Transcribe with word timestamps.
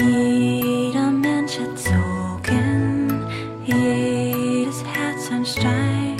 Jeder 0.00 1.10
Mensch 1.10 1.58
Sorgen, 1.74 3.26
jedes 3.64 4.84
Herz 4.84 5.28
ein 5.32 5.44
Stein. 5.44 6.16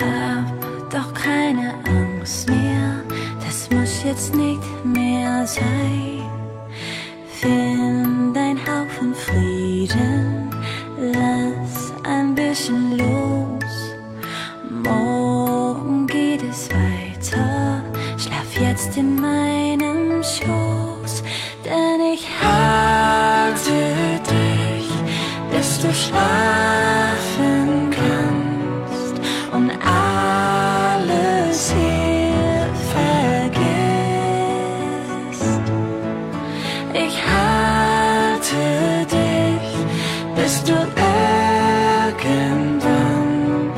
Hab 0.00 0.90
doch 0.90 1.12
keine 1.12 1.74
Angst 1.84 2.48
mehr, 2.48 3.02
das 3.44 3.68
muss 3.70 4.02
jetzt 4.04 4.34
nicht 4.34 4.62
mehr 4.84 5.46
sein. 5.46 6.22
Find 7.28 8.34
ein 8.38 8.58
Haufen 8.66 9.14
Frieden, 9.14 10.48
lass 10.98 11.92
ein 12.04 12.34
bisschen 12.34 12.96
los. 12.96 13.94
Morgen 14.82 16.06
geht 16.06 16.42
es 16.42 16.70
weiter, 16.70 17.82
schlaf 18.16 18.58
jetzt 18.58 18.96
in 18.96 19.20
meinem 19.20 20.22
Schoß, 20.22 20.95
Ich 36.98 37.16
halte 37.30 38.56
dich, 39.04 39.68
bis 40.34 40.64
du 40.64 40.72
irgendwann 42.32 43.70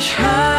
ich 0.00 0.18
habe 0.18 0.49